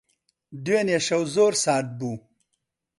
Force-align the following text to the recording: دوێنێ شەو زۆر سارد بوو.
دوێنێ 0.63 0.97
شەو 1.07 1.21
زۆر 1.35 1.53
سارد 1.63 1.89
بوو. 1.99 2.15